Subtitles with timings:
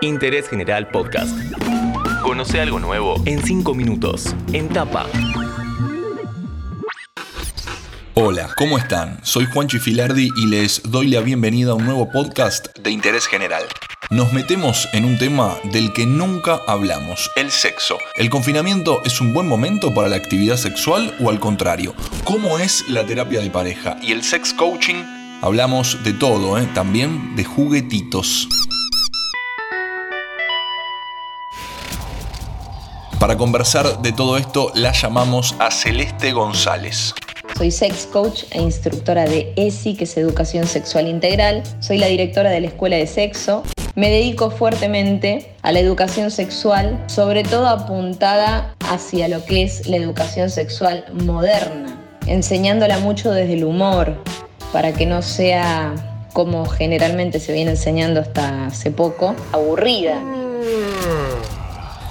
[0.00, 1.36] Interés General Podcast.
[2.22, 5.06] Conoce algo nuevo en 5 minutos, en tapa.
[8.14, 9.18] Hola, ¿cómo están?
[9.22, 13.64] Soy Juanchi Filardi y les doy la bienvenida a un nuevo podcast de Interés General.
[14.10, 17.98] Nos metemos en un tema del que nunca hablamos, el sexo.
[18.16, 21.94] ¿El confinamiento es un buen momento para la actividad sexual o al contrario?
[22.24, 23.96] ¿Cómo es la terapia de pareja?
[24.02, 25.17] ¿Y el sex coaching?
[25.40, 26.68] Hablamos de todo, ¿eh?
[26.74, 28.48] también de juguetitos.
[33.20, 37.14] Para conversar de todo esto la llamamos a Celeste González.
[37.56, 41.62] Soy sex coach e instructora de ESI, que es Educación Sexual Integral.
[41.78, 43.62] Soy la directora de la Escuela de Sexo.
[43.94, 49.98] Me dedico fuertemente a la educación sexual, sobre todo apuntada hacia lo que es la
[49.98, 51.96] educación sexual moderna,
[52.26, 54.20] enseñándola mucho desde el humor,
[54.72, 55.94] para que no sea
[56.32, 60.20] como generalmente se viene enseñando hasta hace poco, aburrida.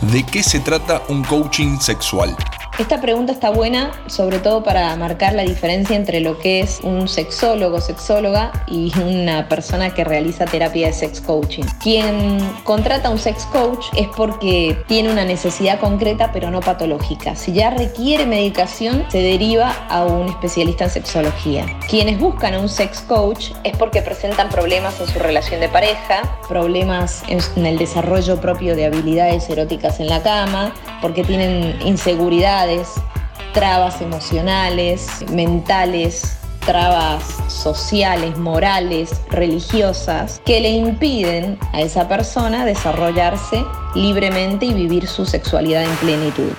[0.00, 2.34] ¿De qué se trata un coaching sexual?
[2.78, 7.08] Esta pregunta está buena, sobre todo para marcar la diferencia entre lo que es un
[7.08, 11.64] sexólogo, sexóloga y una persona que realiza terapia de sex coaching.
[11.82, 17.34] Quien contrata a un sex coach es porque tiene una necesidad concreta pero no patológica.
[17.34, 21.64] Si ya requiere medicación, se deriva a un especialista en sexología.
[21.88, 26.38] Quienes buscan a un sex coach es porque presentan problemas en su relación de pareja,
[26.46, 32.68] problemas en el desarrollo propio de habilidades eróticas en la cama, porque tienen inseguridad
[33.52, 44.66] trabas emocionales, mentales, trabas sociales, morales, religiosas, que le impiden a esa persona desarrollarse libremente
[44.66, 46.52] y vivir su sexualidad en plenitud.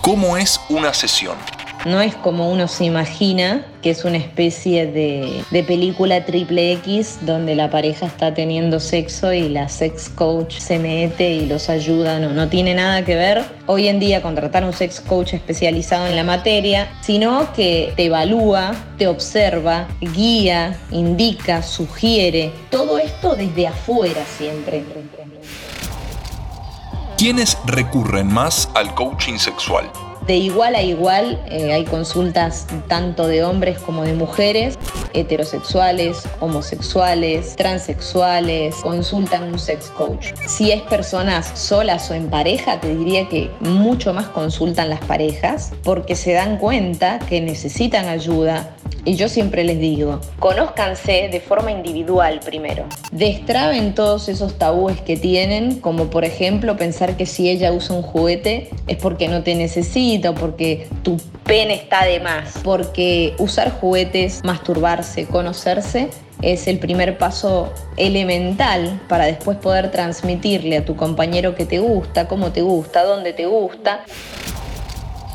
[0.00, 1.36] ¿Cómo es una sesión?
[1.84, 7.54] No es como uno se imagina, que es una especie de, película triple X donde
[7.54, 12.18] la pareja está teniendo sexo y la sex coach se mete y los ayuda.
[12.18, 16.16] No, no tiene nada que ver hoy en día contratar un sex coach especializado en
[16.16, 22.50] la materia, sino que te evalúa, te observa, guía, indica, sugiere.
[22.70, 24.84] Todo esto desde afuera siempre.
[27.16, 29.90] ¿Quiénes recurren más al coaching sexual?
[30.28, 34.78] De igual a igual eh, hay consultas tanto de hombres como de mujeres,
[35.14, 40.34] heterosexuales, homosexuales, transexuales, consultan un sex coach.
[40.46, 45.72] Si es personas solas o en pareja, te diría que mucho más consultan las parejas
[45.82, 48.76] porque se dan cuenta que necesitan ayuda,
[49.08, 52.84] y yo siempre les digo, conózcanse de forma individual primero.
[53.10, 58.02] Destraben todos esos tabúes que tienen, como por ejemplo pensar que si ella usa un
[58.02, 62.58] juguete es porque no te necesita o porque tu pene está de más.
[62.62, 66.10] Porque usar juguetes, masturbarse, conocerse
[66.42, 72.28] es el primer paso elemental para después poder transmitirle a tu compañero que te gusta,
[72.28, 74.04] cómo te gusta, dónde te gusta.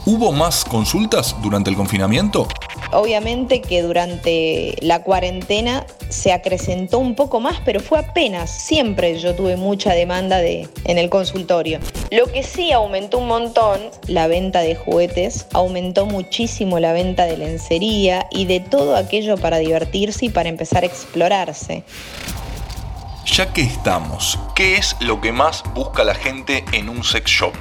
[0.05, 2.47] ¿Hubo más consultas durante el confinamiento?
[2.93, 8.51] Obviamente que durante la cuarentena se acrecentó un poco más, pero fue apenas.
[8.51, 11.79] Siempre yo tuve mucha demanda de, en el consultorio.
[12.11, 17.37] Lo que sí aumentó un montón la venta de juguetes, aumentó muchísimo la venta de
[17.37, 21.83] lencería y de todo aquello para divertirse y para empezar a explorarse.
[23.25, 27.53] Ya que estamos, ¿qué es lo que más busca la gente en un sex shop?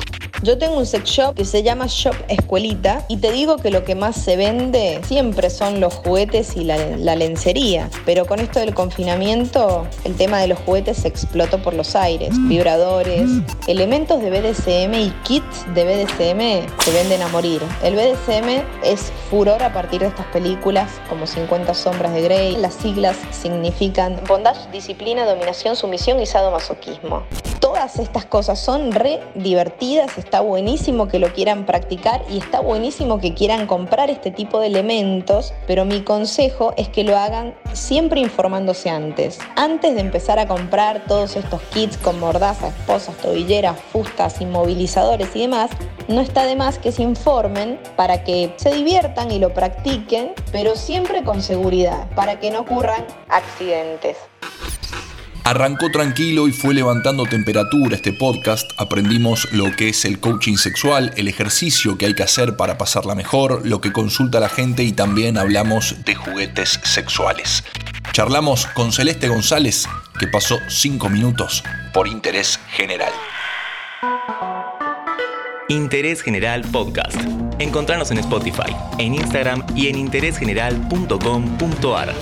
[0.42, 3.84] Yo tengo un sex shop que se llama Shop Escuelita y te digo que lo
[3.84, 7.88] que más se vende siempre son los juguetes y la, lencería.
[8.04, 12.34] Pero con esto del confinamiento, el tema de los juguetes se explotó por los aires.
[12.48, 13.30] Vibradores,
[13.68, 17.62] elementos de BDSM y kits de BDSM se venden a morir.
[17.84, 22.56] El BDSM es furor a partir de estas películas como 50 sombras de Grey.
[22.56, 27.22] Las siglas significan bondage, disciplina, dominación, sumisión y sadomasoquismo.
[27.62, 33.20] Todas estas cosas son re divertidas, está buenísimo que lo quieran practicar y está buenísimo
[33.20, 38.18] que quieran comprar este tipo de elementos, pero mi consejo es que lo hagan siempre
[38.18, 39.38] informándose antes.
[39.54, 45.42] Antes de empezar a comprar todos estos kits con mordazas, esposas, tobilleras, fustas, inmovilizadores y
[45.42, 45.70] demás,
[46.08, 50.74] no está de más que se informen para que se diviertan y lo practiquen, pero
[50.74, 54.16] siempre con seguridad, para que no ocurran accidentes.
[55.44, 58.70] Arrancó tranquilo y fue levantando temperatura este podcast.
[58.76, 63.16] Aprendimos lo que es el coaching sexual, el ejercicio que hay que hacer para pasarla
[63.16, 67.64] mejor, lo que consulta la gente y también hablamos de juguetes sexuales.
[68.12, 73.12] Charlamos con Celeste González, que pasó 5 minutos por interés general.
[75.68, 77.16] Interés General Podcast.
[77.58, 82.14] Encontrarnos en Spotify, en Instagram y en interésgeneral.com.ar.